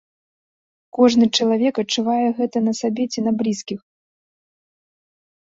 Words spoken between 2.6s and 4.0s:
на сабе ці на блізкіх.